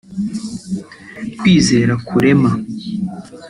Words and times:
Kwizera 1.39 1.93
kurema 2.07 2.51